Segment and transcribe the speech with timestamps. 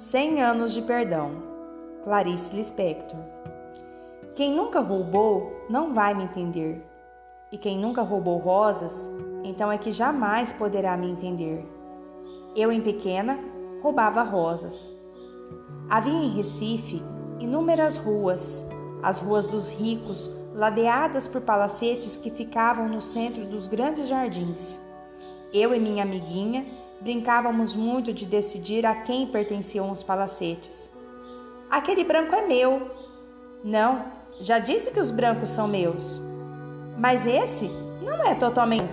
[0.00, 1.30] Cem anos de perdão.
[2.04, 3.20] Clarice Lispector.
[4.34, 6.82] Quem nunca roubou não vai me entender.
[7.52, 9.06] E quem nunca roubou rosas,
[9.44, 11.68] então é que jamais poderá me entender.
[12.56, 13.38] Eu, em pequena,
[13.82, 14.90] roubava rosas.
[15.90, 17.02] Havia em Recife
[17.38, 18.64] inúmeras ruas,
[19.02, 24.80] as ruas dos ricos, ladeadas por palacetes que ficavam no centro dos grandes jardins.
[25.52, 26.64] Eu e minha amiguinha
[27.00, 30.90] brincávamos muito de decidir a quem pertenciam os palacetes.
[31.70, 32.90] Aquele branco é meu.
[33.64, 34.04] Não,
[34.40, 36.20] já disse que os brancos são meus.
[36.98, 37.68] Mas esse
[38.02, 38.90] não é totalmente.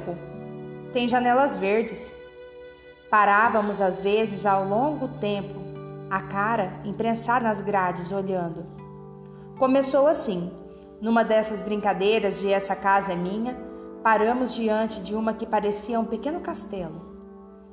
[0.93, 2.13] Tem janelas verdes.
[3.09, 5.59] Parávamos às vezes ao longo tempo,
[6.09, 8.65] a cara imprensada nas grades, olhando.
[9.57, 10.51] Começou assim.
[11.01, 13.55] Numa dessas brincadeiras de essa casa é minha,
[14.03, 17.16] paramos diante de uma que parecia um pequeno castelo.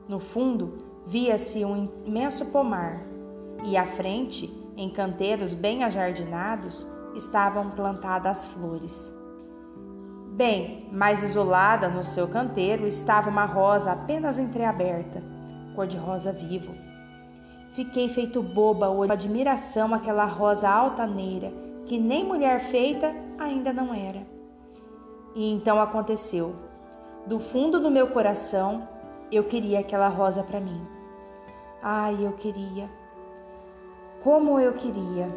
[0.09, 0.75] No fundo,
[1.07, 3.01] via-se um imenso pomar,
[3.65, 9.13] e à frente, em canteiros bem ajardinados, estavam plantadas flores.
[10.33, 15.23] Bem, mais isolada no seu canteiro estava uma rosa apenas entreaberta,
[15.75, 16.75] cor-de-rosa vivo.
[17.73, 21.53] Fiquei feito boba olhando com admiração aquela rosa altaneira,
[21.87, 24.27] que nem mulher feita ainda não era.
[25.35, 26.55] E então aconteceu.
[27.27, 28.89] Do fundo do meu coração
[29.31, 30.87] eu queria aquela rosa para mim.
[31.83, 32.89] Ai, eu queria.
[34.23, 35.29] Como eu queria.